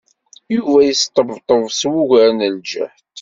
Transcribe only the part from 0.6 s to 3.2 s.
yesṭebṭeb s wugar n ljehd.